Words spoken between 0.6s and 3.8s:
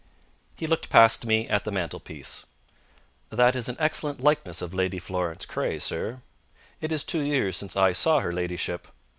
looked past me at the mantelpiece. "That is an